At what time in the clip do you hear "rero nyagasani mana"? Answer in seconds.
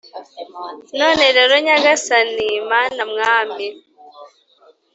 1.37-3.01